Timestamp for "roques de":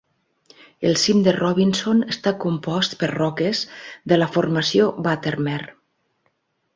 3.11-4.19